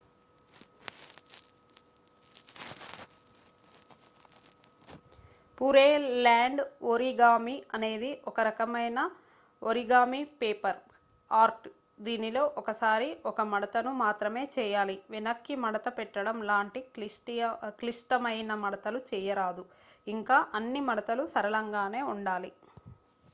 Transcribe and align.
pureland 5.57 6.59
origami 6.91 7.57
అనేది 7.75 8.09
ఒకరకమయిన 8.29 8.99
origami 9.61 10.21
paper 10.41 10.73
art 11.31 11.67
దీనిలో 12.05 12.43
ఒకసారి 12.59 13.09
ఒక 13.25 13.41
మడతను 13.51 13.91
మాత్రమే 13.99 14.43
చేయాలి 14.55 14.95
వెనక్కి 15.13 15.55
మడత 15.63 15.87
పెట్టడం 15.97 16.39
లాంటి 16.49 16.81
క్లిష్టమయిన 17.79 18.53
మడతలు 18.63 19.01
చేయరాదు 19.11 19.65
ఇంకా 20.07 20.39
అన్ని 20.59 20.83
మడతలు 20.89 21.25
సరళంగానే 21.35 22.03
ఉండాలి 22.15 22.51